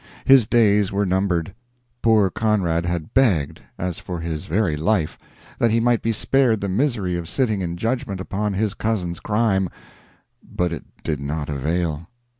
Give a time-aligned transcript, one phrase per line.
[0.25, 1.53] His days were numbered.
[2.01, 5.15] Poor Conrad had begged, as for his very life,
[5.59, 9.69] that he might be spared the misery of sitting in judgment upon his cousin's crime,
[10.41, 12.07] but it did not avail.